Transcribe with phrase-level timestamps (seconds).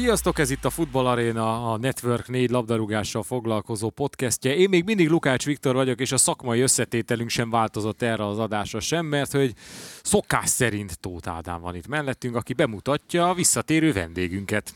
[0.00, 4.56] Sziasztok, ez itt a Futball Arena, a Network 4 labdarúgással foglalkozó podcastje.
[4.56, 8.80] Én még mindig Lukács Viktor vagyok, és a szakmai összetételünk sem változott erre az adásra
[8.80, 9.54] sem, mert hogy
[10.02, 14.72] szokás szerint Tóth Ádám van itt mellettünk, aki bemutatja a visszatérő vendégünket.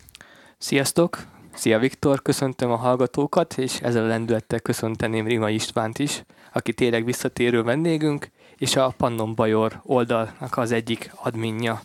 [0.59, 1.27] Sziasztok!
[1.55, 7.05] Szia Viktor, köszöntöm a hallgatókat, és ezzel a lendülettel köszönteném Rima Istvánt is, aki tényleg
[7.05, 11.81] visszatérő vendégünk, és a Pannon Bajor oldalnak az egyik adminja,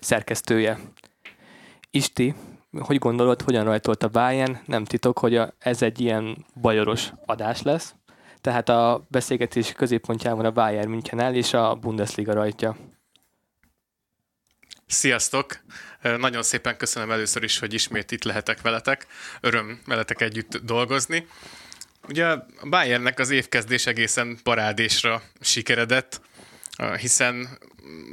[0.00, 0.78] szerkesztője.
[1.90, 2.34] Isti,
[2.78, 4.58] hogy gondolod, hogyan rajtolt a Bayern?
[4.66, 7.94] Nem titok, hogy a, ez egy ilyen bajoros adás lesz.
[8.40, 12.76] Tehát a beszélgetés középpontjában a Bayern München el, és a Bundesliga rajtja.
[14.86, 15.60] Sziasztok!
[16.18, 19.06] Nagyon szépen köszönöm először is, hogy ismét itt lehetek veletek.
[19.40, 21.26] Öröm veletek együtt dolgozni.
[22.08, 26.20] Ugye a Bayernnek az évkezdés egészen parádésra sikeredett,
[26.98, 27.48] hiszen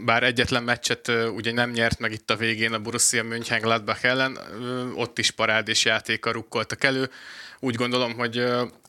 [0.06, 4.38] bár egyetlen meccset ugye nem nyert meg itt a végén a Borussia Mönchengladbach ellen,
[4.96, 7.10] ott is parádés játéka rukkoltak elő.
[7.60, 8.46] Úgy gondolom, hogy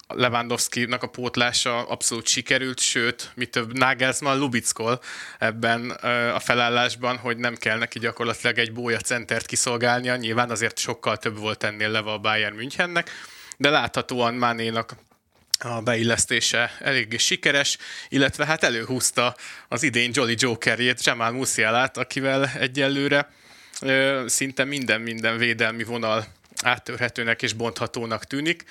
[0.09, 5.01] Lewandowski-nak a pótlása abszolút sikerült, sőt, mi több Nagelsmann lubickol
[5.39, 5.91] ebben
[6.35, 11.39] a felállásban, hogy nem kell neki gyakorlatilag egy bója centert kiszolgálnia, nyilván azért sokkal több
[11.39, 13.11] volt ennél leve a Bayern Münchennek,
[13.57, 14.95] de láthatóan Mánénak
[15.65, 19.37] a beillesztése eléggé sikeres, illetve hát előhúzta
[19.69, 23.33] az idén Jolly Jokerjét, Jamal Musialát, akivel egyelőre
[24.27, 26.27] szinte minden-minden védelmi vonal
[26.63, 28.65] áttörhetőnek és bonthatónak tűnik.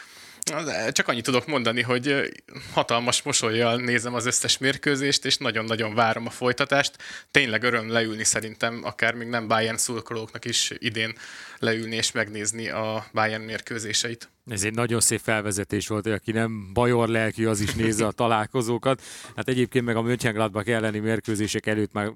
[0.92, 2.32] Csak annyit tudok mondani, hogy
[2.74, 6.96] hatalmas mosolyjal nézem az összes mérkőzést, és nagyon-nagyon várom a folytatást.
[7.32, 11.18] Tényleg öröm leülni szerintem, akár még nem Bayern szurkolóknak is idén
[11.60, 14.30] leülni és megnézni a Bayern mérkőzéseit.
[14.46, 18.12] Ez egy nagyon szép felvezetés volt, hogy aki nem bajor lelkű, az is nézze a
[18.12, 19.02] találkozókat.
[19.36, 22.14] Hát egyébként meg a Mönchengladbach elleni mérkőzések előtt már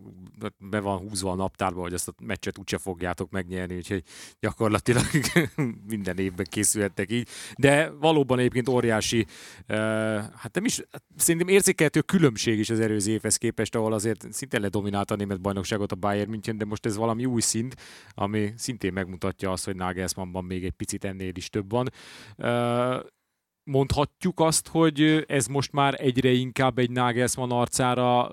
[0.58, 4.04] be van húzva a naptárba, hogy azt a meccset úgyse fogjátok megnyerni, úgyhogy
[4.40, 5.04] gyakorlatilag
[5.88, 7.28] minden évben készülhettek így.
[7.58, 9.26] De valóban egyébként óriási,
[10.36, 10.82] hát nem is,
[11.16, 15.92] szerintem érzékelhető különbség is az erőző évhez képest, ahol azért szinte ledominálta a német bajnokságot
[15.92, 17.76] a Bayern München, de most ez valami új szint,
[18.10, 21.90] ami szintén megmutatja azt, hogy Nagelsmannban még egy picit ennél is több van
[23.64, 28.32] mondhatjuk azt, hogy ez most már egyre inkább egy Nagelsmann arcára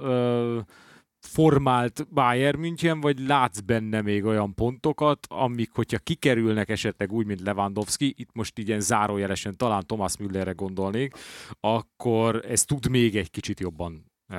[1.27, 7.41] formált Bayern München, vagy látsz benne még olyan pontokat, amik, hogyha kikerülnek esetleg úgy, mint
[7.41, 11.15] Lewandowski, itt most ilyen zárójelesen talán Thomas Müllerre gondolnék,
[11.61, 14.39] akkor ez tud még egy kicsit jobban uh,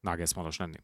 [0.00, 0.78] Nagelsmannos lenni.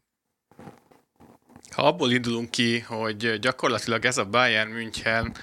[1.71, 5.35] Ha abból indulunk ki, hogy gyakorlatilag ez a Bayern München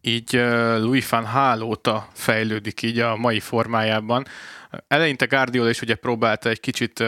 [0.00, 4.26] így Louis van Gaal óta fejlődik így a mai formájában.
[4.88, 7.00] Eleinte Guardiola is ugye próbálta egy kicsit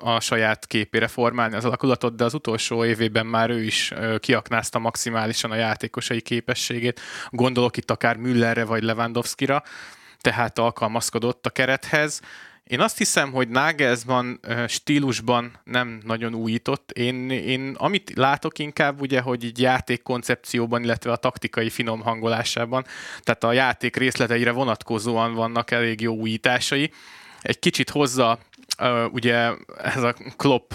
[0.00, 5.50] a saját képére formálni az alakulatot, de az utolsó évében már ő is kiaknázta maximálisan
[5.50, 7.00] a játékosai képességét.
[7.30, 9.62] Gondolok itt akár Müllerre vagy Lewandowski-ra,
[10.20, 12.20] tehát alkalmazkodott a kerethez
[12.64, 16.90] én azt hiszem, hogy Nagelsmann stílusban nem nagyon újított.
[16.90, 22.84] Én, én amit látok inkább, ugye, hogy így játékkoncepcióban, illetve a taktikai finom hangolásában,
[23.20, 26.90] tehát a játék részleteire vonatkozóan vannak elég jó újításai.
[27.40, 28.38] Egy kicsit hozza
[28.78, 29.50] Uh, ugye
[29.82, 30.72] ez a Klopp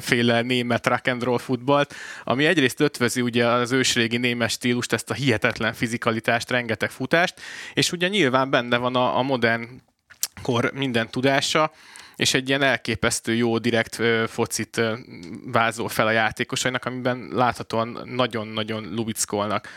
[0.00, 1.94] féle német rock and roll futballt,
[2.24, 7.40] ami egyrészt ötvözi ugye az ősrégi német stílust, ezt a hihetetlen fizikalitást, rengeteg futást,
[7.74, 9.82] és ugye nyilván benne van a, a modern
[10.42, 11.72] kor minden tudása,
[12.16, 14.80] és egy ilyen elképesztő jó direkt focit
[15.44, 19.68] vázol fel a játékosainak, amiben láthatóan nagyon-nagyon lubickolnak.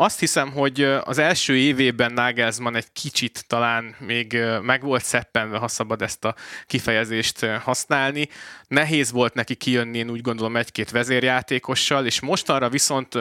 [0.00, 5.68] Azt hiszem, hogy az első évében Nagelsmann egy kicsit talán még meg volt szeppenve, ha
[5.68, 6.34] szabad ezt a
[6.66, 8.28] kifejezést használni.
[8.68, 13.18] Nehéz volt neki kijönni, én úgy gondolom, egy-két vezérjátékossal, és mostanra viszont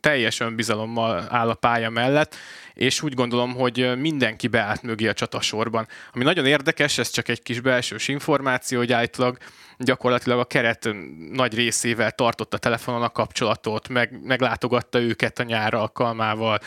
[0.00, 2.36] teljes önbizalommal áll a pálya mellett,
[2.74, 5.88] és úgy gondolom, hogy mindenki beállt mögé a csatasorban.
[6.12, 9.38] Ami nagyon érdekes, ez csak egy kis belsős információ, hogy állítólag
[9.84, 10.88] gyakorlatilag a keret
[11.32, 16.58] nagy részével tartotta telefonon a kapcsolatot, meg, meglátogatta őket a nyár alkalmával,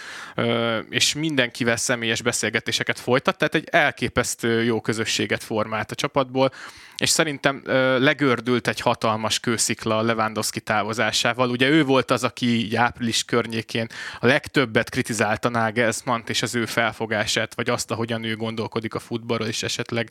[0.90, 6.52] és mindenkivel személyes beszélgetéseket folytat, tehát egy elképesztő jó közösséget formált a csapatból,
[6.98, 7.62] és szerintem
[7.98, 11.50] legördült egy hatalmas kőszikla Lewandowski távozásával.
[11.50, 13.88] Ugye ő volt az, aki április környékén
[14.20, 19.48] a legtöbbet kritizálta nagelsmann és az ő felfogását, vagy azt, ahogyan ő gondolkodik a futballról,
[19.48, 20.10] és esetleg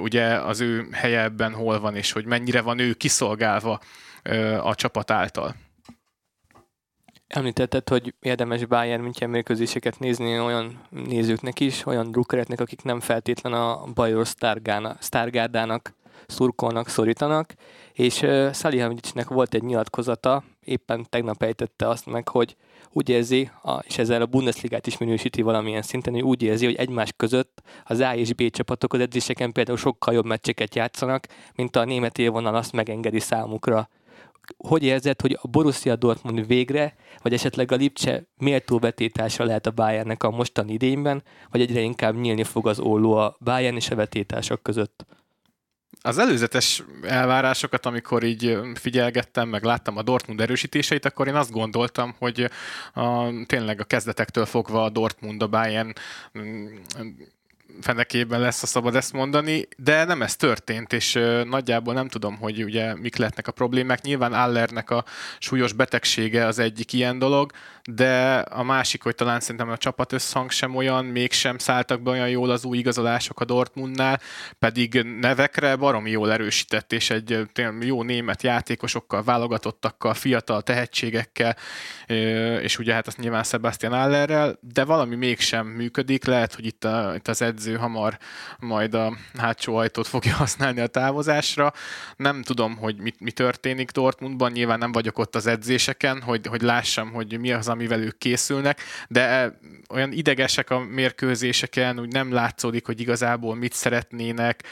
[0.00, 3.80] ugye az ő helye ebben hol van, és hogy mennyire van ő kiszolgálva
[4.62, 5.54] a csapat által.
[7.26, 13.52] Említetted, hogy érdemes Bayern München mérkőzéseket nézni olyan nézőknek is, olyan drukkereknek, akik nem feltétlen
[13.52, 14.26] a Bajor
[15.00, 15.92] Stargárdának
[16.26, 17.54] szurkolnak, szorítanak,
[17.92, 22.56] és uh, Salihamidzsnek volt egy nyilatkozata, éppen tegnap ejtette azt meg, hogy
[22.92, 26.74] úgy érzi, a, és ezzel a Bundesligát is minősíti valamilyen szinten, hogy úgy érzi, hogy
[26.74, 31.76] egymás között az A és B csapatok az edzéseken például sokkal jobb meccseket játszanak, mint
[31.76, 33.88] a német élvonal azt megengedi számukra.
[34.56, 39.70] Hogy érzed, hogy a Borussia Dortmund végre, vagy esetleg a Lipcse méltó vetétása lehet a
[39.70, 43.94] Bayernnek a mostani idényben, vagy egyre inkább nyílni fog az olló a Bayern és a
[43.94, 45.06] vetétások között?
[46.00, 52.14] Az előzetes elvárásokat, amikor így figyelgettem, meg láttam a Dortmund erősítéseit, akkor én azt gondoltam,
[52.18, 52.50] hogy
[52.94, 55.92] a, tényleg a kezdetektől fogva a Dortmund, a Bayern
[57.80, 62.64] fenekében lesz, a szabad ezt mondani, de nem ez történt, és nagyjából nem tudom, hogy
[62.64, 64.02] ugye mik lehetnek a problémák.
[64.02, 65.04] Nyilván Allernek a
[65.38, 67.52] súlyos betegsége az egyik ilyen dolog,
[67.90, 72.28] de a másik, hogy talán szerintem a csapat összhang sem olyan, mégsem szálltak be olyan
[72.28, 74.20] jól az új igazolások a Dortmundnál,
[74.58, 77.46] pedig nevekre baromi jól erősített, és egy
[77.80, 81.56] jó német játékosokkal, válogatottakkal, fiatal tehetségekkel,
[82.62, 87.12] és ugye hát azt nyilván Sebastian Allerrel, de valami mégsem működik, lehet, hogy itt, a,
[87.14, 88.18] itt az edző hamar
[88.58, 91.72] majd a hátsó ajtót fogja használni a távozásra.
[92.16, 96.62] Nem tudom, hogy mi, mi történik Dortmundban, nyilván nem vagyok ott az edzéseken, hogy, hogy
[96.62, 99.58] lássam, hogy mi az, amivel ők készülnek, de
[99.88, 104.62] olyan idegesek a mérkőzéseken, úgy nem látszódik, hogy igazából mit szeretnének.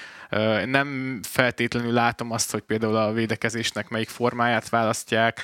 [0.65, 5.43] Nem feltétlenül látom azt, hogy például a védekezésnek melyik formáját választják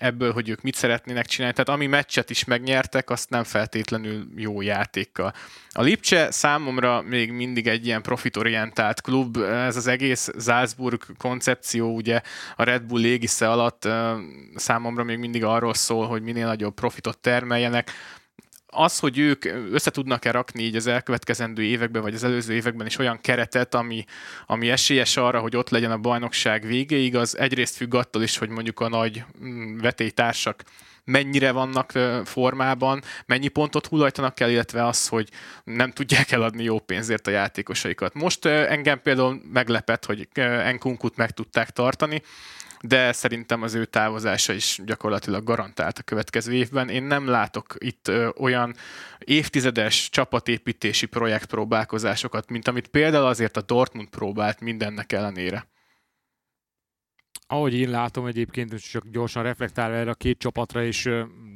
[0.00, 1.54] ebből, hogy ők mit szeretnének csinálni.
[1.54, 5.32] Tehát ami meccset is megnyertek, azt nem feltétlenül jó játékkal.
[5.72, 9.36] A Lipcse számomra még mindig egy ilyen profitorientált klub.
[9.36, 12.20] Ez az egész Salzburg koncepció, ugye
[12.56, 13.88] a Red Bull légisze alatt
[14.54, 17.90] számomra még mindig arról szól, hogy minél nagyobb profitot termeljenek
[18.70, 22.98] az, hogy ők össze tudnak-e rakni így az elkövetkezendő években, vagy az előző években is
[22.98, 24.04] olyan keretet, ami,
[24.46, 28.48] ami esélyes arra, hogy ott legyen a bajnokság végéig, az egyrészt függ attól is, hogy
[28.48, 30.62] mondjuk a nagy mm, vetélytársak
[31.04, 31.92] mennyire vannak
[32.24, 35.28] formában, mennyi pontot hullajtanak el, illetve az, hogy
[35.64, 38.14] nem tudják eladni jó pénzért a játékosaikat.
[38.14, 42.22] Most engem például meglepett, hogy Enkunkut meg tudták tartani,
[42.82, 46.88] de szerintem az ő távozása is gyakorlatilag garantált a következő évben.
[46.88, 48.74] Én nem látok itt ö, olyan
[49.18, 55.68] évtizedes csapatépítési projektpróbálkozásokat, mint amit például azért a Dortmund próbált mindennek ellenére.
[57.46, 61.10] Ahogy én látom egyébként, csak gyorsan reflektálva erre a két csapatra, és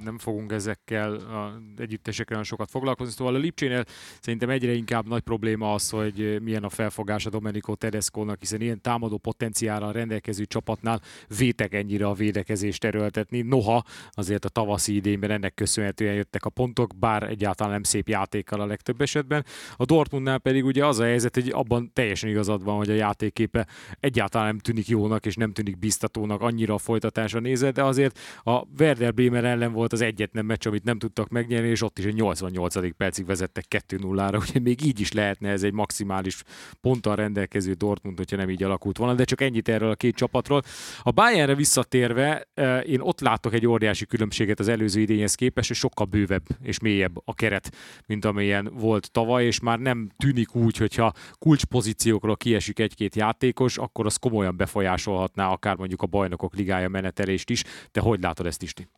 [0.05, 3.13] nem fogunk ezekkel a együttesekkel sokat foglalkozni.
[3.13, 3.85] Szóval a Lipcsénél
[4.21, 8.81] szerintem egyre inkább nagy probléma az, hogy milyen a felfogás a Domenico Tedesco-nak, hiszen ilyen
[8.81, 11.01] támadó potenciára rendelkező csapatnál
[11.39, 13.43] vétek ennyire a védekezést erőltetni.
[13.43, 18.61] Noha azért a tavaszi idényben ennek köszönhetően jöttek a pontok, bár egyáltalán nem szép játékkal
[18.61, 19.45] a legtöbb esetben.
[19.77, 23.67] A Dortmundnál pedig ugye az a helyzet, hogy abban teljesen igazad van, hogy a játéképe
[24.01, 28.63] egyáltalán nem tűnik jónak, és nem tűnik biztatónak annyira a folytatása nézve, de azért a
[28.79, 32.15] Werder Bremer ellen volt az egyetlen meccs, amit nem tudtak megnyerni, és ott is egy
[32.15, 32.97] 88.
[32.97, 36.43] percig vezettek 2-0-ra, úgyhogy még így is lehetne ez egy maximális
[36.81, 40.63] ponttal rendelkező Dortmund, hogyha nem így alakult volna, de csak ennyit erről a két csapatról.
[41.03, 45.79] A Bayernre visszatérve, eh, én ott látok egy óriási különbséget az előző idényhez képest, és
[45.79, 47.75] sokkal bővebb és mélyebb a keret,
[48.07, 54.07] mint amilyen volt tavaly, és már nem tűnik úgy, hogyha kulcspozíciókról kiesik egy-két játékos, akkor
[54.07, 57.65] az komolyan befolyásolhatná akár mondjuk a bajnokok ligája menetelést is.
[57.93, 58.89] De hogy látod ezt, Isti?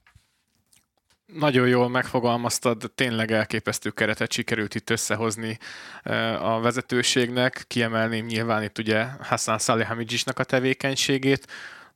[1.26, 5.59] Nagyon jól megfogalmaztad, tényleg elképesztő keretet sikerült itt összehozni
[6.02, 7.64] eh, a vezetőségnek.
[7.66, 11.47] Kiemelném nyilván itt ugye Hassan Salihamidzsisnak a tevékenységét,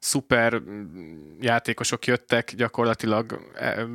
[0.01, 0.63] szuper
[1.41, 3.87] játékosok jöttek, gyakorlatilag e,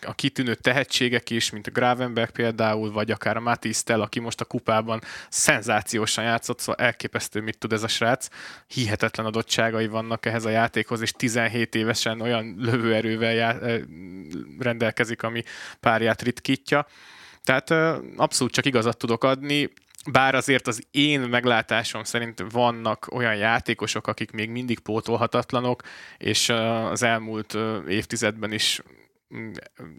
[0.00, 4.40] a kitűnő tehetségek is, mint a Gravenberg például, vagy akár a Matisse Tell, aki most
[4.40, 8.28] a kupában szenzációsan játszott, szóval elképesztő, mit tud ez a srác.
[8.66, 13.80] Hihetetlen adottságai vannak ehhez a játékhoz, és 17 évesen olyan lövőerővel já- e,
[14.58, 15.42] rendelkezik, ami
[15.80, 16.86] párját ritkítja.
[17.44, 17.70] Tehát
[18.16, 19.70] abszolút csak igazat tudok adni
[20.10, 25.82] bár azért az én meglátásom szerint vannak olyan játékosok, akik még mindig pótolhatatlanok,
[26.18, 26.48] és
[26.90, 27.56] az elmúlt
[27.88, 28.82] évtizedben is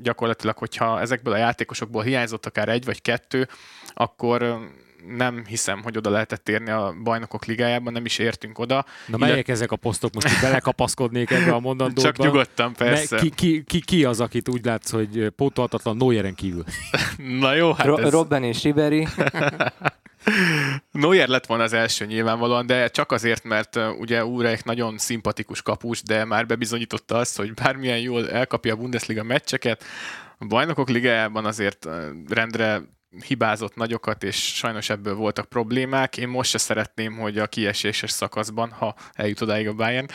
[0.01, 3.47] gyakorlatilag, hogyha ezekből a játékosokból hiányzott akár egy vagy kettő,
[3.87, 4.59] akkor
[5.07, 8.85] nem hiszem, hogy oda lehetett érni a bajnokok ligájában, nem is értünk oda.
[9.07, 9.49] Na melyek Illet...
[9.49, 10.13] ezek a posztok?
[10.13, 12.01] Most belekapaszkodnék ebbe a mondandóba.
[12.01, 13.17] Csak nyugodtan, persze.
[13.17, 16.63] Ki, ki, ki, ki, az, akit úgy látsz, hogy pótolhatatlan Neueren kívül?
[17.39, 18.11] Na jó, hát Ro- ez...
[18.11, 19.07] Robben és Riberi.
[20.91, 26.03] Neuer lett volna az első nyilvánvalóan, de csak azért, mert ugye Úrek nagyon szimpatikus kapus,
[26.03, 29.83] de már bebizonyította azt, hogy bármilyen jól elkapja a Bundesliga meccseket,
[30.37, 31.87] a bajnokok ligájában azért
[32.27, 32.81] rendre
[33.25, 36.17] hibázott nagyokat, és sajnos ebből voltak problémák.
[36.17, 40.07] Én most se szeretném, hogy a kieséses szakaszban, ha eljut odáig a Bayern,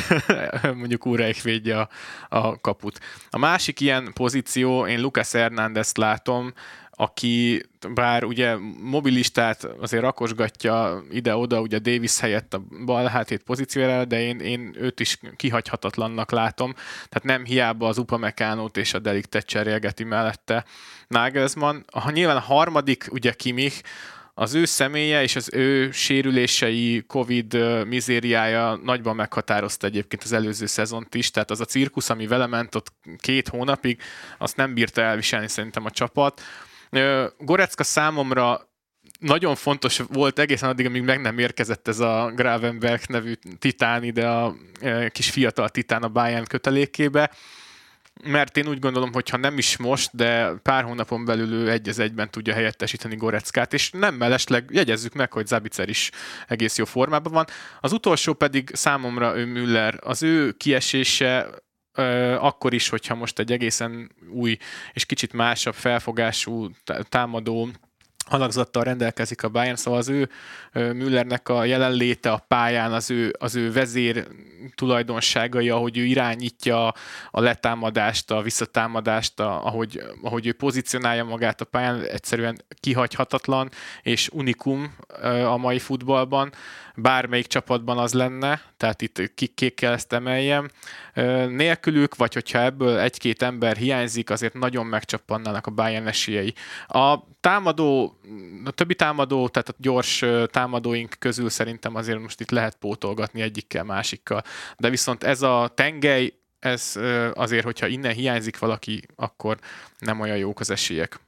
[0.80, 1.88] mondjuk újra védje a,
[2.28, 3.00] a kaput.
[3.30, 6.52] A másik ilyen pozíció, én Lucas Hernández látom,
[6.96, 7.62] aki
[7.94, 14.38] bár ugye mobilistát azért rakosgatja ide-oda, ugye Davis helyett a bal hátét pozíciójára, de én,
[14.38, 16.72] én őt is kihagyhatatlannak látom.
[17.08, 20.64] Tehát nem hiába az Upamecánót és a Deliktet cserélgeti mellette
[21.08, 21.84] Nagelsmann.
[21.92, 23.82] Ha nyilván a harmadik, ugye Kimich,
[24.34, 27.56] az ő személye és az ő sérülései, Covid
[27.86, 32.74] mizériája nagyban meghatározta egyébként az előző szezont is, tehát az a cirkusz, ami vele ment
[32.74, 34.00] ott két hónapig,
[34.38, 36.40] azt nem bírta elviselni szerintem a csapat
[37.38, 38.70] Gorecka számomra
[39.18, 44.28] nagyon fontos volt egészen addig, amíg meg nem érkezett ez a Gravenberg nevű titán ide
[44.28, 44.54] a
[45.08, 47.30] kis fiatal titán a Bayern kötelékébe,
[48.24, 51.88] mert én úgy gondolom, hogy ha nem is most, de pár hónapon belül ő egy
[51.88, 56.10] az egyben tudja helyettesíteni Goreckát, és nem mellesleg jegyezzük meg, hogy Zabicer is
[56.48, 57.46] egész jó formában van.
[57.80, 59.98] Az utolsó pedig számomra ő Müller.
[60.00, 61.48] Az ő kiesése
[62.38, 64.56] akkor is, hogyha most egy egészen új
[64.92, 66.70] és kicsit másabb felfogású
[67.08, 67.68] támadó
[68.28, 70.28] alakzattal rendelkezik a Bayern, szóval az ő
[70.72, 74.26] Müllernek a jelenléte a pályán, az ő, az ő vezér
[74.74, 76.86] tulajdonságai, ahogy ő irányítja
[77.30, 83.70] a letámadást, a visszatámadást, a, ahogy, ahogy ő pozícionálja magát a pályán, egyszerűen kihagyhatatlan,
[84.02, 84.94] és unikum
[85.44, 86.52] a mai futballban
[86.94, 90.68] bármelyik csapatban az lenne, tehát itt kikkék kell ezt emeljem.
[91.48, 96.54] Nélkülük, vagy hogyha ebből egy-két ember hiányzik, azért nagyon megcsappannának a Bayern esélyei.
[96.86, 98.11] A támadó,
[98.64, 103.84] a többi támadó, tehát a gyors támadóink közül szerintem azért most itt lehet pótolgatni egyikkel,
[103.84, 104.42] másikkal.
[104.78, 106.98] De viszont ez a tengely, ez
[107.34, 109.58] azért, hogyha innen hiányzik valaki, akkor
[109.98, 111.20] nem olyan jók az esélyek.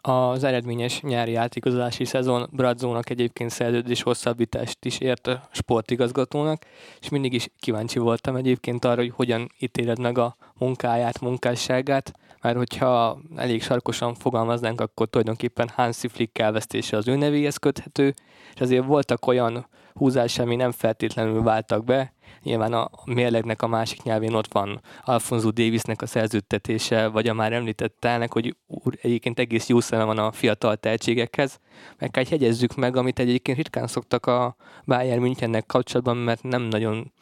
[0.00, 6.62] Az eredményes nyári átigazolási szezon Bradzónak egyébként szerződés hosszabbítást is ért a sportigazgatónak,
[7.00, 12.56] és mindig is kíváncsi voltam egyébként arra, hogy hogyan ítéled meg a munkáját, munkásságát, mert
[12.56, 18.14] hogyha elég sarkosan fogalmaznánk, akkor tulajdonképpen Hansi Flick elvesztése az ő nevéhez köthető,
[18.54, 24.02] és azért voltak olyan húzás, ami nem feltétlenül váltak be, Nyilván a mérlegnek a másik
[24.02, 29.38] nyelvén ott van Alfonso Davisnek a szerződtetése, vagy a már említett telnek, hogy úr, egyébként
[29.38, 31.60] egész jó szeme van a fiatal tehetségekhez.
[31.98, 37.12] Meg kell hegyezzük meg, amit egyébként ritkán szoktak a Bayern Münchennek kapcsolatban, mert nem nagyon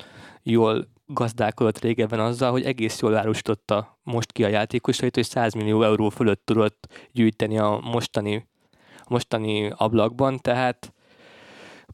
[0.43, 5.83] jól gazdálkodott régebben azzal, hogy egész jól árusította most ki a játékosait, hogy 100 millió
[5.83, 8.49] euró fölött tudott gyűjteni a mostani,
[9.09, 10.93] mostani ablakban, tehát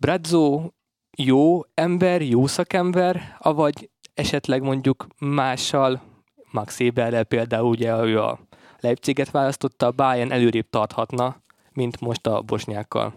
[0.01, 0.71] Brazzo
[1.17, 6.03] jó ember, jó szakember, avagy esetleg mondjuk mással,
[6.51, 8.39] Max Eberrel például ugye ő a
[8.81, 11.37] Leipziget választotta, a Bayern előrébb tarthatna,
[11.73, 13.15] mint most a bosnyákkal.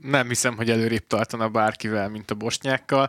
[0.00, 3.08] Nem hiszem, hogy előrébb tartana bárkivel, mint a bosnyákkal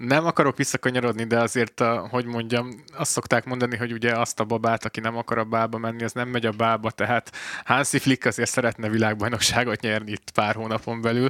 [0.00, 4.44] nem akarok visszakanyarodni, de azért, a, hogy mondjam, azt szokták mondani, hogy ugye azt a
[4.44, 7.32] babát, aki nem akar a bába menni, az nem megy a bába, tehát
[7.64, 11.28] Hansi Flick azért szeretne világbajnokságot nyerni itt pár hónapon belül.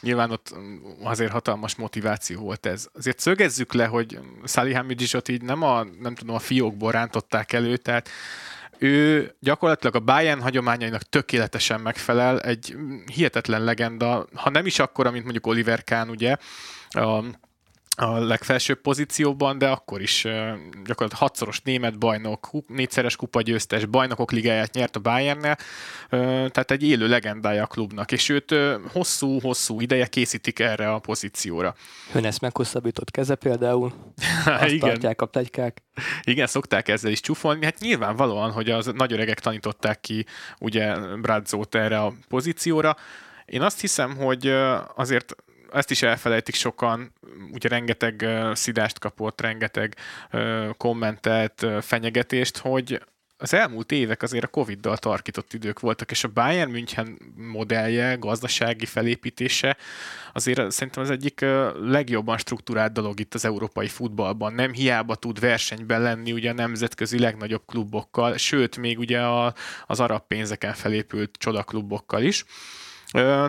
[0.00, 0.54] Nyilván ott
[1.02, 2.88] azért hatalmas motiváció volt ez.
[2.94, 8.08] Azért szögezzük le, hogy Salihamidzsot így nem a, nem tudom, a fiókból rántották elő, tehát
[8.78, 12.76] ő gyakorlatilag a Bayern hagyományainak tökéletesen megfelel, egy
[13.12, 16.36] hihetetlen legenda, ha nem is akkor, mint mondjuk Oliver Kahn, ugye,
[16.88, 17.24] a
[17.96, 20.22] a legfelsőbb pozícióban, de akkor is
[20.84, 25.58] gyakorlatilag hatszoros német bajnok, négyszeres kupagyőztes, bajnokok ligáját nyert a Bayernnel,
[26.08, 28.54] tehát egy élő legendája a klubnak, és őt
[28.92, 31.74] hosszú-hosszú ideje készítik erre a pozícióra.
[32.12, 33.92] Hönesz meghosszabbított keze például,
[34.44, 34.88] azt Igen.
[34.88, 35.82] tartják a plegykák.
[36.22, 37.64] Igen, szokták ezzel is csúfolni.
[37.64, 40.26] Hát nyilvánvalóan, hogy az nagy öregek tanították ki
[40.58, 42.96] ugye Bradzót erre a pozícióra.
[43.46, 44.54] Én azt hiszem, hogy
[44.94, 45.36] azért
[45.72, 47.12] ezt is elfelejtik sokan,
[47.52, 49.96] ugye rengeteg szidást kapott, rengeteg
[50.76, 53.00] kommentet, fenyegetést, hogy
[53.38, 58.86] az elmúlt évek azért a Covid-dal tarkított idők voltak, és a Bayern München modellje, gazdasági
[58.86, 59.76] felépítése
[60.32, 61.40] azért szerintem az egyik
[61.80, 64.52] legjobban struktúrált dolog itt az európai futballban.
[64.52, 69.54] Nem hiába tud versenyben lenni ugye a nemzetközi legnagyobb klubokkal, sőt, még ugye a,
[69.86, 72.44] az arab pénzeken felépült csodaklubokkal is.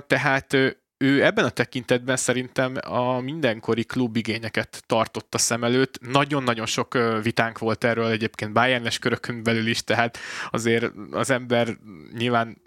[0.07, 0.55] Tehát
[0.97, 5.99] ő ebben a tekintetben szerintem a mindenkori klubigényeket tartotta szem előtt.
[6.11, 10.17] Nagyon-nagyon sok vitánk volt erről egyébként Bayernes körökön belül is, tehát
[10.49, 11.77] azért az ember
[12.17, 12.61] nyilván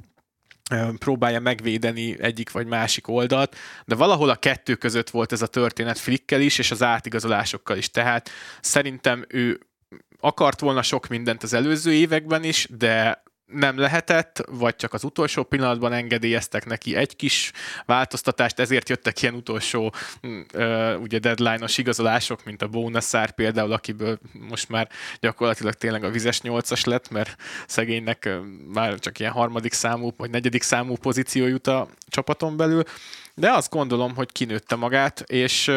[0.99, 5.99] próbálja megvédeni egyik vagy másik oldalt, de valahol a kettő között volt ez a történet
[5.99, 7.90] Flickkel is, és az átigazolásokkal is.
[7.90, 9.60] Tehát szerintem ő
[10.20, 13.22] akart volna sok mindent az előző években is, de
[13.52, 17.52] nem lehetett, vagy csak az utolsó pillanatban engedélyeztek neki egy kis
[17.87, 19.95] változtatást, ezért jöttek ilyen utolsó
[20.26, 20.40] mm,
[21.00, 24.88] ugye deadline-os igazolások, mint a Bónaszár például, akiből most már
[25.21, 28.28] gyakorlatilag tényleg a vizes nyolcas lett, mert szegénynek
[28.73, 32.83] már csak ilyen harmadik számú, vagy negyedik számú pozíció jut a csapaton belül,
[33.35, 35.71] de azt gondolom, hogy kinőtte magát, és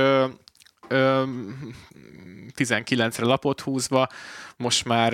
[2.55, 4.07] 19-re lapot húzva,
[4.57, 5.13] most már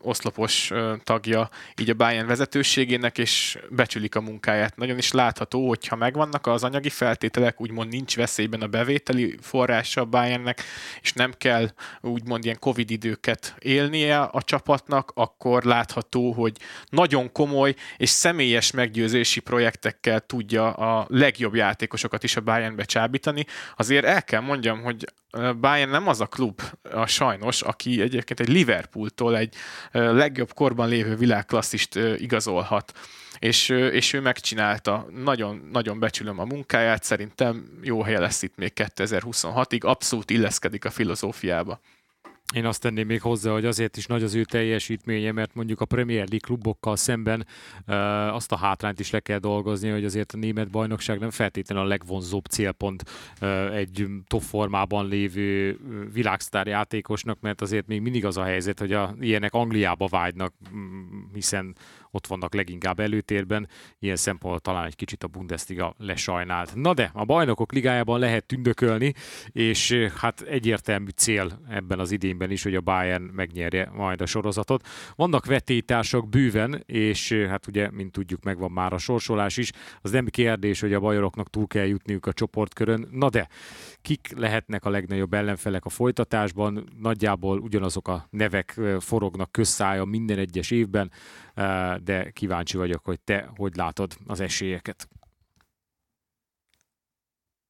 [0.00, 0.70] oszlopos
[1.04, 4.76] tagja így a Bayern vezetőségének, és becsülik a munkáját.
[4.76, 10.04] Nagyon is látható, hogyha megvannak az anyagi feltételek, úgymond nincs veszélyben a bevételi forrása a
[10.04, 10.62] Bayernnek,
[11.02, 11.70] és nem kell
[12.00, 16.56] úgymond ilyen Covid időket élnie a csapatnak, akkor látható, hogy
[16.88, 23.46] nagyon komoly és személyes meggyőzési projektekkel tudja a legjobb játékosokat is a Bayernbe csábítani.
[23.76, 25.06] Azért el kell mondjam, hogy
[25.60, 29.54] Bayern nem az a klub, a sajnos, aki egyébként egy Liverpooltól egy
[29.92, 32.92] legjobb korban lévő világklasszist igazolhat.
[33.38, 35.06] És, és ő megcsinálta.
[35.10, 40.90] Nagyon, nagyon becsülöm a munkáját, szerintem jó helye lesz itt még 2026-ig, abszolút illeszkedik a
[40.90, 41.80] filozófiába.
[42.54, 45.84] Én azt tenném még hozzá, hogy azért is nagy az ő teljesítménye, mert mondjuk a
[45.84, 47.46] Premier League klubokkal szemben
[47.86, 51.84] uh, azt a hátrányt is le kell dolgozni, hogy azért a német bajnokság nem feltétlenül
[51.84, 53.04] a legvonzóbb célpont
[53.40, 55.78] uh, egy top formában lévő
[56.12, 60.54] világsztár játékosnak, mert azért még mindig az a helyzet, hogy a, ilyenek Angliába vágynak,
[61.34, 61.76] hiszen
[62.10, 66.74] ott vannak leginkább előtérben, ilyen szempontból talán egy kicsit a Bundesliga lesajnált.
[66.74, 69.12] Na de, a bajnokok ligájában lehet tündökölni,
[69.46, 74.86] és hát egyértelmű cél ebben az idényben is, hogy a Bayern megnyerje majd a sorozatot.
[75.16, 79.70] Vannak vetétársak bűven, és hát ugye, mint tudjuk, megvan már a sorsolás is.
[80.00, 83.08] Az nem kérdés, hogy a bajoroknak túl kell jutniuk a csoportkörön.
[83.10, 83.48] Na de,
[84.02, 86.88] kik lehetnek a legnagyobb ellenfelek a folytatásban?
[87.00, 91.10] Nagyjából ugyanazok a nevek forognak közszája minden egyes évben
[92.02, 95.08] de kíváncsi vagyok, hogy te hogy látod az esélyeket.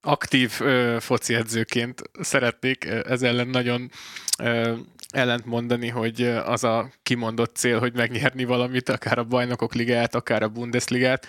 [0.01, 3.91] Aktív ö, foci edzőként szeretnék ez ellen nagyon
[4.39, 4.77] ö,
[5.09, 10.43] ellent mondani, hogy az a kimondott cél, hogy megnyerni valamit, akár a bajnokok ligáját, akár
[10.43, 11.27] a Bundesligát.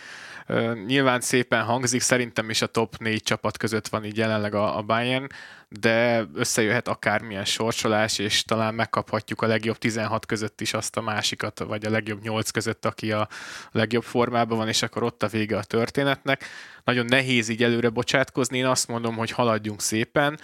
[0.85, 4.81] Nyilván szépen hangzik, szerintem is a top négy csapat között van így jelenleg a, a
[4.81, 5.27] Bayern,
[5.69, 11.59] de összejöhet akármilyen sorsolás, és talán megkaphatjuk a legjobb 16 között is azt a másikat,
[11.59, 13.27] vagy a legjobb 8 között, aki a
[13.71, 16.45] legjobb formában van, és akkor ott a vége a történetnek.
[16.83, 20.39] Nagyon nehéz így előre bocsátkozni, én azt mondom, hogy haladjunk szépen.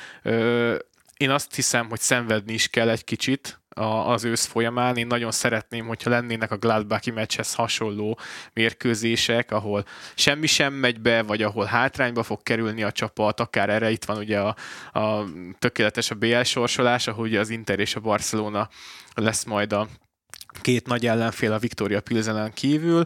[1.18, 4.98] Én azt hiszem, hogy szenvedni is kell egy kicsit, az ősz folyamán.
[4.98, 8.20] Én nagyon szeretném, hogyha lennének a Gladbacki meccshez hasonló
[8.54, 9.86] mérkőzések, ahol
[10.16, 14.18] semmi sem megy be, vagy ahol hátrányba fog kerülni a csapat, akár erre itt van
[14.18, 14.56] ugye a,
[15.00, 15.26] a
[15.60, 18.70] tökéletes a BL sorsolás, ahol az Inter és a Barcelona
[19.14, 19.88] lesz majd a
[20.62, 23.06] két nagy ellenfél a Victoria Pilsenen kívül,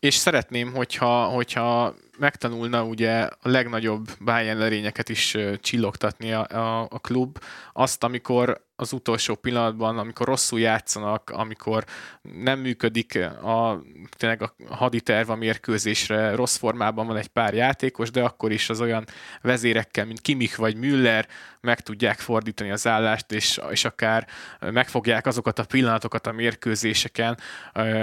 [0.00, 6.98] és szeretném, hogyha, hogyha megtanulna ugye a legnagyobb Bayern lerényeket is csillogtatni a, a, a
[6.98, 7.38] klub,
[7.72, 11.84] azt, amikor az utolsó pillanatban, amikor rosszul játszanak, amikor
[12.22, 13.82] nem működik a,
[14.16, 18.80] tényleg a haditerv a mérkőzésre, rossz formában van egy pár játékos, de akkor is az
[18.80, 19.04] olyan
[19.42, 21.28] vezérekkel, mint Kimich vagy Müller
[21.60, 24.26] meg tudják fordítani az állást, és, és akár
[24.60, 27.38] megfogják azokat a pillanatokat a mérkőzéseken,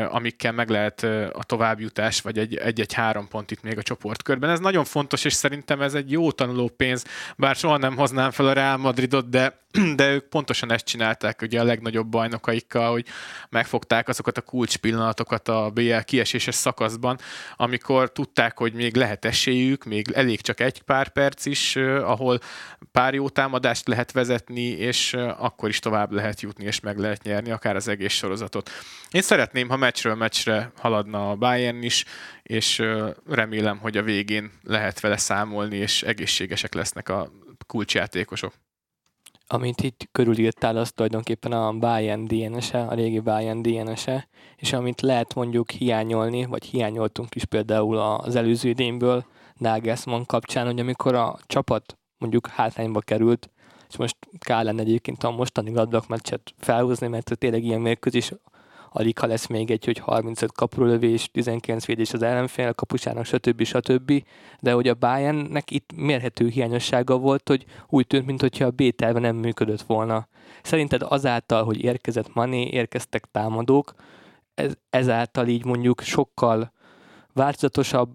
[0.10, 4.50] amikkel meg lehet a továbbjutás, vagy egy-egy három pont itt még a csoportkörben.
[4.50, 7.04] Ez nagyon fontos, és szerintem ez egy jó tanuló pénz,
[7.38, 9.60] bár soha nem hoznám fel a Real Madridot, de,
[9.96, 13.06] de ők pontosan ezt csinálták ugye a legnagyobb bajnokaikkal, hogy
[13.50, 17.18] megfogták azokat a kulcs pillanatokat a BL kieséses szakaszban,
[17.56, 22.40] amikor tudták, hogy még lehet esélyük, még elég csak egy pár perc is, ahol
[22.92, 27.52] pár jó támadást lehet vezetni, és akkor is tovább lehet jutni, és meg lehet nyerni
[27.52, 28.70] akár az egész sorozatot.
[29.12, 32.06] Én szeretném, ha meccsről meccsre haladna a Bayern is,
[32.44, 32.84] és
[33.30, 37.32] remélem, hogy a végén lehet vele számolni, és egészségesek lesznek a
[37.68, 38.54] kulcsjátékosok.
[39.48, 45.34] Amint itt körülírtál, az tulajdonképpen a Bayern DNS-e, a régi Bayern DNS-e, és amit lehet
[45.34, 49.26] mondjuk hiányolni, vagy hiányoltunk is például az előző idényből,
[49.58, 53.50] Nagelsmann kapcsán, hogy amikor a csapat mondjuk hátrányba került,
[53.90, 58.34] és most kell lenne egyébként a mostani Gladbach meccset felhúzni, mert tényleg ilyen mérkőzés
[58.94, 63.64] alig ha lesz még egy, hogy 35 kapurölövés, 19 védés az ellenfél, kapusának, stb.
[63.64, 64.24] stb.
[64.60, 69.36] De hogy a Bayernnek itt mérhető hiányossága volt, hogy úgy tűnt, mintha a B nem
[69.36, 70.28] működött volna.
[70.62, 73.94] Szerinted azáltal, hogy érkezett Mané, érkeztek támadók,
[74.54, 76.72] ez, ezáltal így mondjuk sokkal
[77.34, 78.14] változatosabb,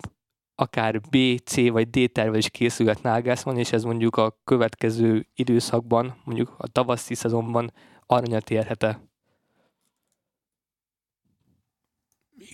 [0.54, 6.14] akár B, C vagy D terve is készülhet Nagelsmann, és ez mondjuk a következő időszakban,
[6.24, 7.72] mondjuk a tavaszi szezonban
[8.06, 9.07] aranyat érhet-e?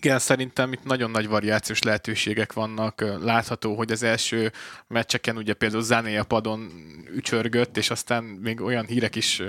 [0.04, 3.04] Igen, szerintem itt nagyon nagy variációs lehetőségek vannak.
[3.20, 4.52] Látható, hogy az első
[4.88, 6.70] meccseken ugye például Zané a padon
[7.14, 9.42] ücsörgött, és aztán még olyan hírek is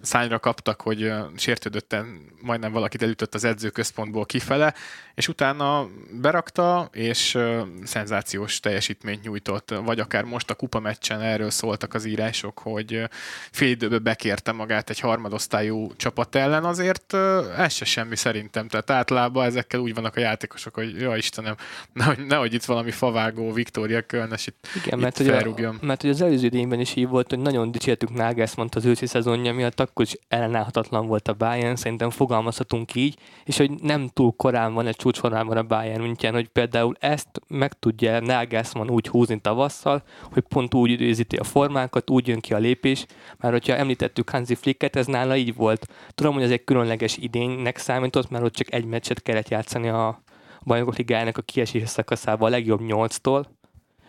[0.00, 4.74] szányra kaptak, hogy sértődötten majdnem valakit elütött az edzőközpontból kifele,
[5.14, 5.88] és utána
[6.20, 7.38] berakta, és
[7.84, 9.74] szenzációs teljesítményt nyújtott.
[9.84, 13.02] Vagy akár most a kupa meccsen erről szóltak az írások, hogy
[13.50, 17.14] fél időbe bekérte magát egy harmadosztályú csapat ellen, azért
[17.56, 18.68] ez se semmi szerintem.
[18.68, 21.54] Tehát általában ezekkel úgy vannak a játékosok, hogy ja Istenem,
[21.92, 26.10] nehogy, nehogy itt valami favágó Viktória Kölnes itt, Igen, itt mert, hogy a, mert hogy
[26.10, 28.08] az előző idényben is így volt, hogy nagyon dicsértük
[28.56, 33.56] mondta az őszi szezonja miatt, akkor is ellenállhatatlan volt a Bayern, szerintem fogalmazhatunk így, és
[33.56, 38.20] hogy nem túl korán van egy csúcsformában a Bayern München, hogy például ezt meg tudja
[38.20, 43.06] Nagelsmann úgy húzni tavasszal, hogy pont úgy időzíti a formákat, úgy jön ki a lépés,
[43.38, 45.86] mert hogyha említettük Hansi Flicket, ez nála így volt.
[46.14, 50.22] Tudom, hogy ez egy különleges idénynek számított, mert ott csak egy meccset kellett játszani a
[50.64, 53.46] bajnokok ligájának a kiesés szakaszában a legjobb nyolctól,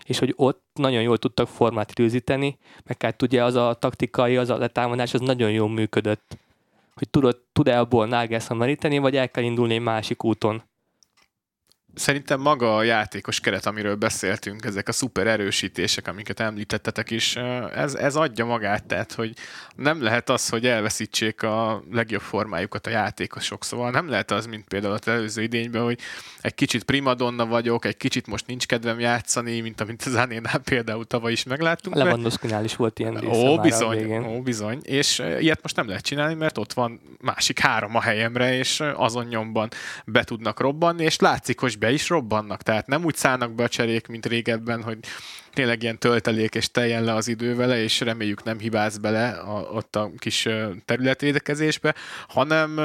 [0.06, 4.50] és hogy ott nagyon jól tudtak formát időzíteni, meg hát ugye az a taktikai, az
[4.50, 6.38] a letámadás, az nagyon jól működött.
[6.94, 10.64] Hogy tudod, tud-e abból Nagelsmann meríteni, vagy el kell indulni egy másik úton
[11.94, 17.36] szerintem maga a játékos keret, amiről beszéltünk, ezek a szuper erősítések, amiket említettetek is,
[17.76, 19.34] ez, ez adja magát, tehát, hogy
[19.76, 24.68] nem lehet az, hogy elveszítsék a legjobb formájukat a játékosok, szóval nem lehet az, mint
[24.68, 26.00] például az előző idényben, hogy
[26.42, 31.06] egy kicsit primadonna vagyok, egy kicsit most nincs kedvem játszani, mint amit az Anénál például
[31.06, 31.96] tavaly is megláttunk.
[31.96, 36.34] Lewandowski-nál is volt ilyen része Ó, bizony, ó, bizony, és ilyet most nem lehet csinálni,
[36.34, 39.70] mert ott van másik három a helyemre, és azon nyomban
[40.06, 42.62] be tudnak robbanni, és látszik, hogy be is robbannak.
[42.62, 44.98] Tehát nem úgy szállnak be a cserék, mint régebben, hogy
[45.54, 49.62] tényleg ilyen töltelék és teljen le az idő vele, és reméljük nem hibáz bele a,
[49.62, 50.48] ott a kis
[50.86, 51.96] területédekezésbe,
[52.28, 52.80] hanem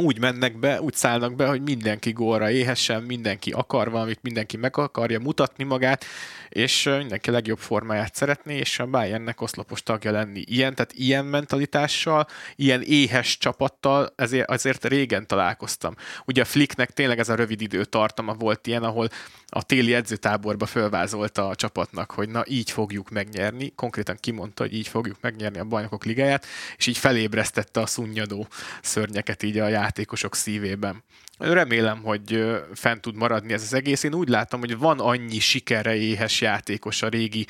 [0.00, 4.76] úgy mennek be, úgy szállnak be, hogy mindenki gólra éhesen, mindenki akar valamit, mindenki meg
[4.76, 6.04] akarja mutatni magát,
[6.48, 10.44] és mindenki legjobb formáját szeretné, és a Bayernnek oszlopos tagja lenni.
[10.46, 15.94] Ilyen, tehát ilyen mentalitással, ilyen éhes csapattal ezért, azért régen találkoztam.
[16.24, 19.08] Ugye a Flicknek tényleg ez a rövid idő tartama volt ilyen, ahol
[19.46, 24.88] a téli edzőtáborba fölvázolta a csapatnak, hogy na így fogjuk megnyerni, konkrétan kimondta, hogy így
[24.88, 28.46] fogjuk megnyerni a bajnokok ligáját, és így felébresztette a szunnyadó
[28.82, 31.04] szörnyeket így a játékosok szívében.
[31.38, 34.02] Remélem, hogy fent tud maradni ez az egész.
[34.02, 37.46] Én úgy látom, hogy van annyi sikerre éhes játékos a régi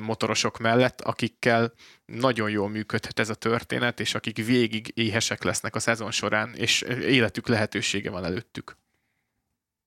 [0.00, 1.72] motorosok mellett, akikkel
[2.06, 6.80] nagyon jól működhet ez a történet, és akik végig éhesek lesznek a szezon során, és
[7.00, 8.76] életük lehetősége van előttük.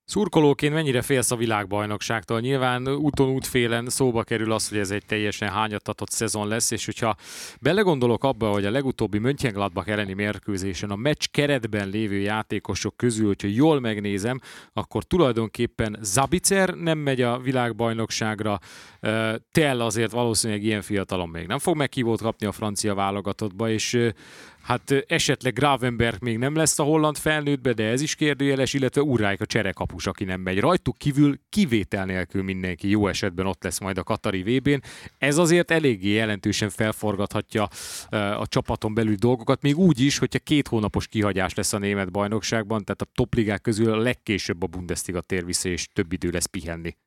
[0.08, 2.40] Szurkolóként mennyire félsz a világbajnokságtól?
[2.40, 7.16] Nyilván úton útfélen szóba kerül az, hogy ez egy teljesen hányattatott szezon lesz, és hogyha
[7.62, 13.48] belegondolok abba, hogy a legutóbbi Mönchengladbach elleni mérkőzésen a meccs keretben lévő játékosok közül, hogyha
[13.48, 14.40] jól megnézem,
[14.74, 18.60] akkor tulajdonképpen Zabicer nem megy a világbajnokságra,
[19.52, 24.00] Tell azért valószínűleg ilyen fiatalon még nem fog meghívót kapni a francia válogatottba, és
[24.66, 29.42] Hát esetleg Gravenberg még nem lesz a holland felnőttbe, de ez is kérdőjeles, illetve Urrájk
[29.42, 30.60] a cserekapus, aki nem megy.
[30.60, 34.82] Rajtuk kívül kivétel nélkül mindenki jó esetben ott lesz majd a Katari VB-n.
[35.18, 37.64] Ez azért eléggé jelentősen felforgathatja
[38.38, 42.84] a csapaton belül dolgokat, még úgy is, hogyha két hónapos kihagyás lesz a német bajnokságban,
[42.84, 46.98] tehát a topligák közül a legkésőbb a Bundesliga tér vissza, és több idő lesz pihenni.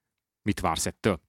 [0.43, 1.21] Mit vársz ettől?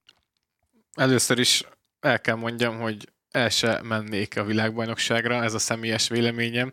[0.94, 1.64] Először is
[2.00, 6.72] el kell mondjam, hogy el se mennék a világbajnokságra, ez a személyes véleményem.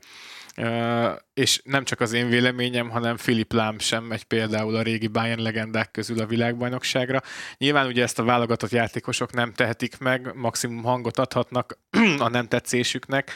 [1.40, 5.42] És nem csak az én véleményem, hanem Philip Lám sem megy például a régi Bayern
[5.42, 7.22] legendák közül a világbajnokságra.
[7.59, 11.79] Nyilván ugye ezt a válogatott játékosok nem tehetik meg, maximum hangot adhatnak
[12.18, 13.31] a nem tetszésüknek.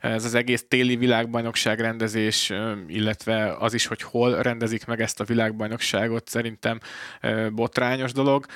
[0.00, 2.52] Ez az egész téli világbajnokság rendezés,
[2.86, 6.80] illetve az is, hogy hol rendezik meg ezt a világbajnokságot, szerintem
[7.52, 8.46] botrányos dolog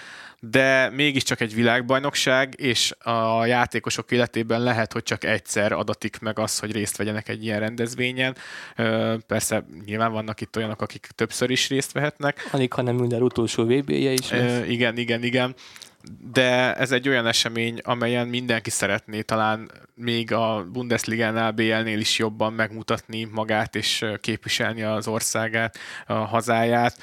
[0.41, 6.59] de mégiscsak egy világbajnokság, és a játékosok életében lehet, hogy csak egyszer adatik meg az,
[6.59, 8.37] hogy részt vegyenek egy ilyen rendezvényen.
[9.26, 12.48] Persze nyilván vannak itt olyanok, akik többször is részt vehetnek.
[12.53, 14.68] Alig, hanem minden utolsó VB-je is lesz.
[14.68, 15.55] Igen, igen, igen
[16.33, 22.53] de ez egy olyan esemény, amelyen mindenki szeretné talán még a Bundesliga-nál, BL-nél is jobban
[22.53, 26.98] megmutatni magát és képviselni az országát, a hazáját,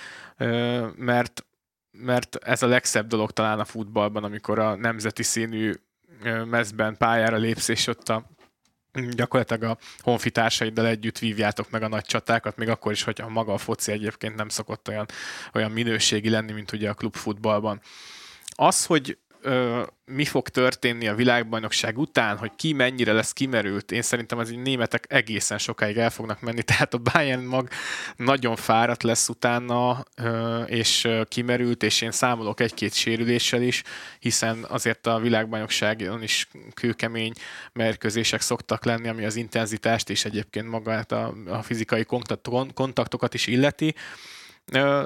[0.96, 1.46] mert
[1.92, 5.74] mert ez a legszebb dolog talán a futballban, amikor a nemzeti színű
[6.46, 8.30] mezben pályára lépsz, és ott a
[9.12, 13.58] gyakorlatilag a honfitársaiddal együtt vívjátok meg a nagy csatákat, még akkor is, hogyha maga a
[13.58, 15.06] foci egyébként nem szokott olyan,
[15.54, 17.82] olyan minőségi lenni, mint ugye a klubfutballban.
[18.56, 24.02] Az, hogy ö, mi fog történni a világbajnokság után, hogy ki mennyire lesz kimerült, én
[24.02, 27.70] szerintem az így németek egészen sokáig el fognak menni, tehát a Bayern mag
[28.16, 33.84] nagyon fáradt lesz utána, ö, és kimerült, és én számolok egy-két sérüléssel is,
[34.20, 37.34] hiszen azért a világbajnokságon is kőkemény
[37.74, 42.06] mérkőzések szoktak lenni, ami az intenzitást és egyébként magát a, a fizikai
[42.74, 43.96] kontaktokat is illeti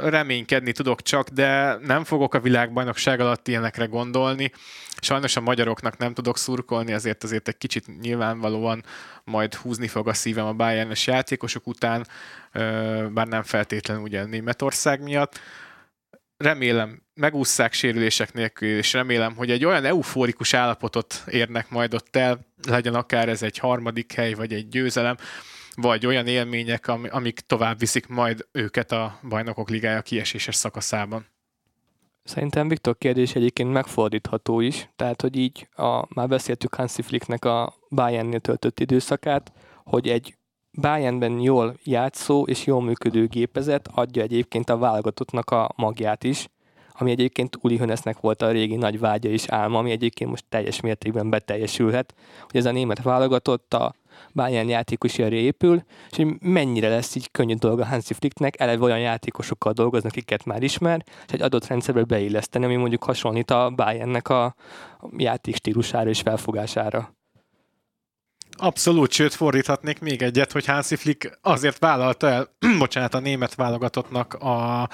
[0.03, 4.51] reménykedni tudok csak, de nem fogok a világbajnokság alatt ilyenekre gondolni.
[4.99, 8.83] Sajnos a magyaroknak nem tudok szurkolni, ezért azért egy kicsit nyilvánvalóan
[9.23, 12.07] majd húzni fog a szívem a bayern játékosok után,
[13.13, 15.39] bár nem feltétlenül ugye Németország miatt.
[16.37, 22.39] Remélem, megúszszák sérülések nélkül, és remélem, hogy egy olyan eufórikus állapotot érnek majd ott el,
[22.67, 25.15] legyen akár ez egy harmadik hely, vagy egy győzelem,
[25.75, 31.25] vagy olyan élmények, amik tovább viszik majd őket a bajnokok ligája kieséses szakaszában.
[32.23, 37.73] Szerintem Viktor kérdés egyébként megfordítható is, tehát hogy így a, már beszéltük Hansi Flicknek a
[37.89, 39.51] Bayernnél töltött időszakát,
[39.83, 40.35] hogy egy
[40.71, 46.47] Bayernben jól játszó és jól működő gépezet adja egyébként a válogatottnak a magját is,
[46.93, 50.81] ami egyébként Uli Hönesznek volt a régi nagy vágya és álma, ami egyébként most teljes
[50.81, 53.93] mértékben beteljesülhet, hogy ez a német válogatott a
[54.33, 59.73] Bayern játékosjára épül, és hogy mennyire lesz így könnyű dolga Hansi Flicknek, eleve olyan játékosokkal
[59.73, 64.55] dolgoznak, akiket már ismer, és egy adott rendszerbe beilleszteni, ami mondjuk hasonlít a Bayernnek a
[65.17, 67.15] játék stílusára és felfogására.
[68.57, 74.33] Abszolút, sőt fordíthatnék még egyet, hogy Hansi Flick azért vállalta el, bocsánat, a német válogatottnak
[74.33, 74.89] a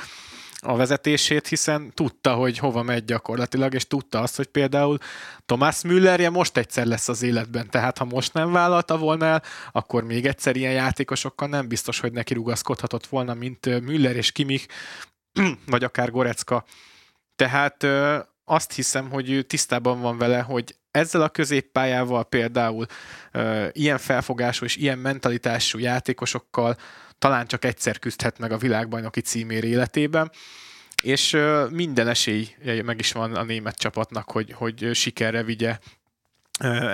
[0.61, 4.97] a vezetését, hiszen tudta, hogy hova megy gyakorlatilag, és tudta azt, hogy például
[5.45, 10.03] Thomas Müllerje most egyszer lesz az életben, tehát ha most nem vállalta volna el, akkor
[10.03, 14.67] még egyszer ilyen játékosokkal nem biztos, hogy neki rugaszkodhatott volna, mint Müller és Kimich,
[15.65, 16.65] vagy akár Gorecka.
[17.35, 17.85] Tehát
[18.45, 22.85] azt hiszem, hogy tisztában van vele, hogy ezzel a középpályával például
[23.71, 26.77] ilyen felfogású és ilyen mentalitású játékosokkal
[27.19, 30.31] talán csak egyszer küzdhet meg a világbajnoki címér életében,
[31.03, 31.37] és
[31.69, 35.79] minden esély meg is van a német csapatnak, hogy, hogy sikerre vigye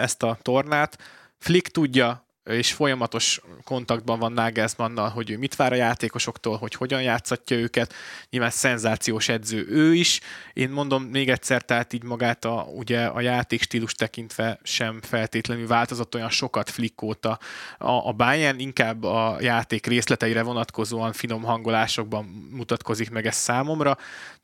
[0.02, 0.98] ezt a tornát.
[1.38, 7.02] Flick tudja és folyamatos kontaktban van Nagelsmannnal, hogy ő mit vár a játékosoktól, hogy hogyan
[7.02, 7.94] játszatja őket.
[8.30, 10.20] Nyilván szenzációs edző ő is.
[10.54, 16.16] Én mondom még egyszer, tehát így magát a, ugye a játékstílus tekintve sem feltétlenül változott
[16.16, 17.40] olyan sokat flikkóta.
[17.78, 23.98] A, a Bayern inkább a játék részleteire vonatkozóan finom hangolásokban mutatkozik meg ez számomra,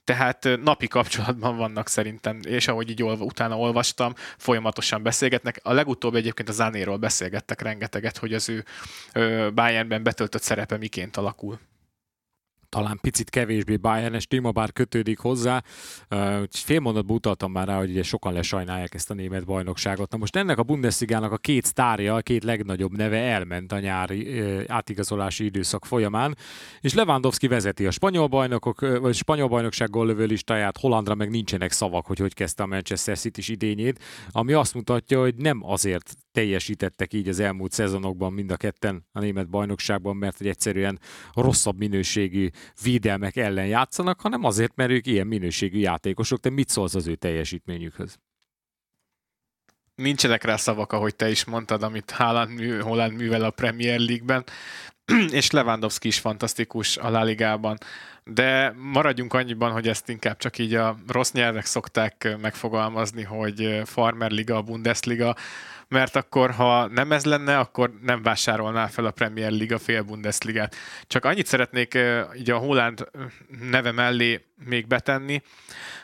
[0.09, 5.59] tehát napi kapcsolatban vannak szerintem, és ahogy így olva, utána olvastam, folyamatosan beszélgetnek.
[5.63, 8.63] A legutóbb egyébként a Zanéról beszélgettek rengeteget, hogy az ő
[9.53, 11.59] Bayernben betöltött szerepe miként alakul
[12.69, 15.63] talán picit kevésbé Bayernes téma, bár kötődik hozzá.
[16.49, 20.11] Fél mondatban utaltam már rá, hogy ugye sokan lesajnálják ezt a német bajnokságot.
[20.11, 24.41] Na most ennek a Bundesligának a két sztárja, a két legnagyobb neve elment a nyári
[24.67, 26.37] átigazolási időszak folyamán,
[26.79, 32.05] és Lewandowski vezeti a spanyol bajnokok, vagy spanyol bajnokság gollövő listáját, Hollandra meg nincsenek szavak,
[32.05, 37.27] hogy hogy kezdte a Manchester City idényét, ami azt mutatja, hogy nem azért teljesítettek így
[37.27, 40.99] az elmúlt szezonokban mind a ketten a német bajnokságban, mert hogy egyszerűen
[41.33, 42.49] rosszabb minőségű
[42.83, 46.39] védelmek ellen játszanak, hanem azért, mert ők ilyen minőségű játékosok.
[46.39, 48.17] Te mit szólsz az ő teljesítményükhöz?
[49.95, 54.43] Nincsenek rá szavak, ahogy te is mondtad, amit Haaland, Holland művel a Premier League-ben,
[55.39, 57.75] és Lewandowski is fantasztikus a La.
[58.33, 64.31] De maradjunk annyiban, hogy ezt inkább csak így a rossz nyelvek szokták megfogalmazni, hogy Farmer
[64.31, 65.35] Liga, Bundesliga,
[65.87, 70.75] mert akkor, ha nem ez lenne, akkor nem vásárolná fel a Premier Liga fél Bundesligát.
[71.07, 71.97] Csak annyit szeretnék
[72.37, 73.09] így a Holland
[73.61, 75.41] neve mellé még betenni,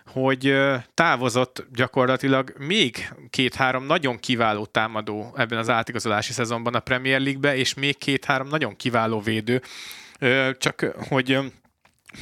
[0.06, 0.56] hogy
[0.94, 7.74] távozott gyakorlatilag még két-három nagyon kiváló támadó ebben az átigazolási szezonban a Premier League-be, és
[7.74, 9.62] még két-három nagyon kiváló védő.
[10.58, 11.40] Csak hogy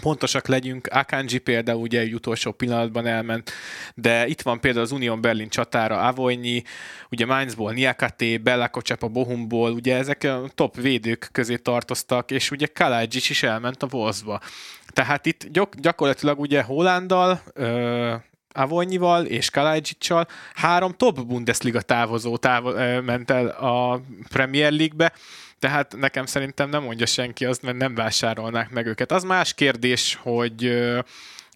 [0.01, 0.87] pontosak legyünk.
[0.87, 3.51] Akanji például ugye egy utolsó pillanatban elment,
[3.95, 6.63] de itt van például az Union Berlin csatára Avonyi,
[7.09, 12.65] ugye Mainzból Niakate, Bella a Bohumból, ugye ezek a top védők közé tartoztak, és ugye
[12.65, 14.39] Kalajdzic is elment a Wolfsba.
[14.87, 18.13] Tehát itt gyak- gyakorlatilag ugye Hollandal, ö,
[18.55, 25.13] Avonyival és Kalajdzsicsal három top Bundesliga távozó távol, ment el a Premier League-be,
[25.63, 29.11] tehát nekem szerintem nem mondja senki azt, mert nem vásárolnák meg őket.
[29.11, 30.83] Az más kérdés, hogy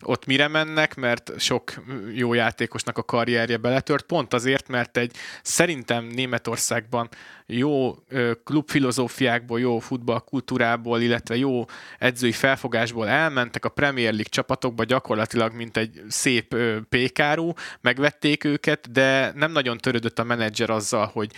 [0.02, 1.74] ott mire mennek, mert sok
[2.14, 7.10] jó játékosnak a karrierje beletört, pont azért, mert egy szerintem Németországban
[7.46, 7.96] jó
[8.44, 11.66] klubfilozófiákból, jó futballkultúrából, illetve jó
[12.00, 16.56] edzői felfogásból elmentek a Premier League csapatokba gyakorlatilag, mint egy szép
[16.90, 21.32] pékárú, megvették őket, de nem nagyon törődött a menedzser azzal, hogy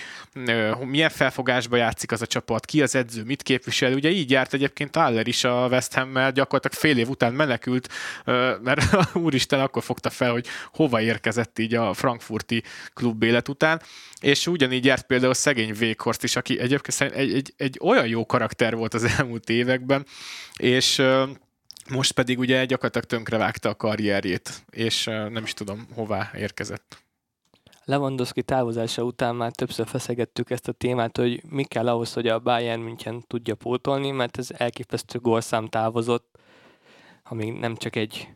[0.86, 3.94] milyen felfogásba játszik az a csapat, ki az edző, mit képvisel.
[3.94, 7.90] Ugye így járt egyébként Aller is a West Ham-mel, gyakorlatilag fél év után menekült,
[8.64, 8.82] mert
[9.16, 13.82] úristen akkor fogta fel, hogy hova érkezett így a frankfurti klub élet után,
[14.22, 18.76] és ugyanígy járt például szegény Vékhorst is, aki egyébként egy, egy, egy olyan jó karakter
[18.76, 20.06] volt az elmúlt években,
[20.58, 21.02] és
[21.90, 27.04] most pedig ugye gyakorlatilag tönkrevágta a karrierjét, és nem is tudom, hová érkezett.
[27.90, 32.40] Lewandowski távozása után már többször feszegettük ezt a témát, hogy mi kell ahhoz, hogy a
[32.40, 36.38] Bayern München tudja pótolni, mert ez elképesztő gólszám távozott,
[37.24, 38.28] amíg nem csak egy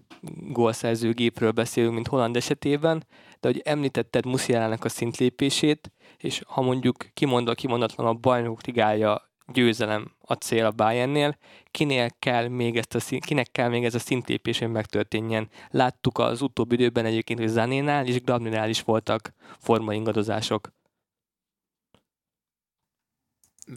[0.49, 3.05] gólszerzőgépről beszélünk, mint Holland esetében,
[3.39, 10.11] de hogy említetted Musialának a szintlépését, és ha mondjuk kimondva kimondatlan a bajnok ligája győzelem
[10.19, 11.37] a cél a Bayernnél,
[11.71, 15.49] kinél kell még ezt a, kinek kell még ez a szintlépés, hogy megtörténjen.
[15.69, 20.71] Láttuk az utóbbi időben egyébként, hogy Zanénál és Grabninál is voltak formaingadozások.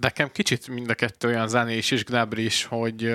[0.01, 3.15] Nekem kicsit mind a kettő olyan Zané is és Gnabry is, hogy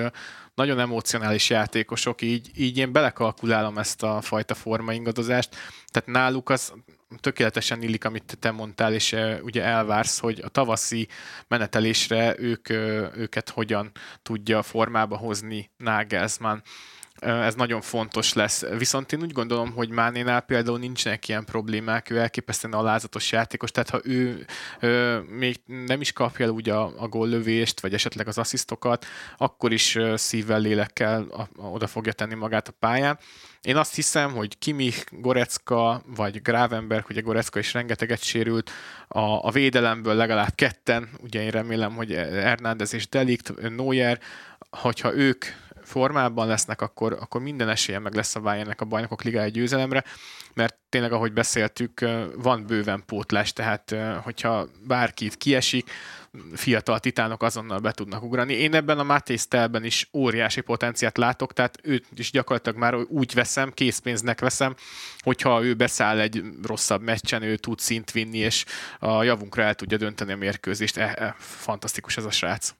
[0.54, 5.56] nagyon emocionális játékosok, így, így én belekalkulálom ezt a fajta formaingadozást.
[5.86, 6.72] Tehát náluk az
[7.20, 11.08] tökéletesen illik, amit te mondtál, és ugye elvársz, hogy a tavaszi
[11.48, 12.68] menetelésre ők,
[13.16, 13.90] őket hogyan
[14.22, 16.62] tudja formába hozni Nagelsmann
[17.22, 18.64] ez nagyon fontos lesz.
[18.78, 23.90] Viszont én úgy gondolom, hogy Mánénál például nincsenek ilyen problémák, ő elképesztően alázatos játékos, tehát
[23.90, 24.46] ha ő
[24.80, 29.06] ö, még nem is kapja úgy a, a góllövést, vagy esetleg az asszisztokat,
[29.36, 33.18] akkor is szívvel, lélekkel a, a, oda fogja tenni magát a pályán.
[33.62, 38.70] Én azt hiszem, hogy Kimich, Gorecka vagy Gravenberg, ugye Gorecka is rengeteget sérült,
[39.08, 44.20] a, a védelemből legalább ketten, ugye én remélem, hogy Hernández és Delikt, Neuer,
[44.70, 45.44] hogyha ők
[45.92, 50.04] formában lesznek, akkor, akkor minden esélye meg lesz a Bayernnek a bajnokok ligája győzelemre,
[50.54, 52.00] mert tényleg, ahogy beszéltük,
[52.36, 55.90] van bőven pótlás, tehát hogyha bárki itt kiesik,
[56.54, 58.54] fiatal titánok azonnal be tudnak ugrani.
[58.54, 63.34] Én ebben a Mátész telben is óriási potenciát látok, tehát őt is gyakorlatilag már úgy
[63.34, 64.74] veszem, készpénznek veszem,
[65.18, 68.64] hogyha ő beszáll egy rosszabb meccsen, ő tud szint vinni, és
[68.98, 70.96] a javunkra el tudja dönteni a mérkőzést.
[70.96, 72.74] E, e, fantasztikus ez a srác.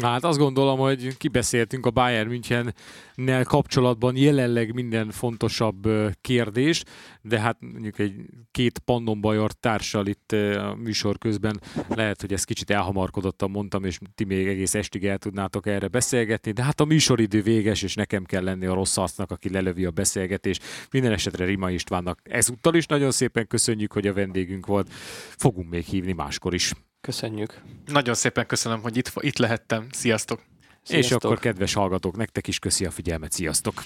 [0.00, 5.88] Hát azt gondolom, hogy kibeszéltünk a Bayern Münchennel kapcsolatban jelenleg minden fontosabb
[6.20, 6.82] kérdés,
[7.22, 8.14] de hát mondjuk egy
[8.50, 13.98] két Pannon Bajor társal itt a műsor közben lehet, hogy ezt kicsit elhamarkodottan mondtam, és
[14.14, 18.24] ti még egész estig el tudnátok erre beszélgetni, de hát a műsoridő véges, és nekem
[18.24, 20.64] kell lenni a rossz arcnak, aki lelövi a beszélgetést.
[20.90, 24.92] Minden esetre Rima Istvánnak ezúttal is nagyon szépen köszönjük, hogy a vendégünk volt.
[25.36, 26.72] Fogunk még hívni máskor is.
[27.02, 27.62] Köszönjük.
[27.86, 29.86] Nagyon szépen köszönöm, hogy itt, itt lehettem.
[29.90, 30.40] Sziasztok!
[30.82, 31.20] Sziasztok!
[31.20, 33.32] És akkor kedves hallgatók, nektek is köszi a figyelmet.
[33.32, 33.82] Sziasztok!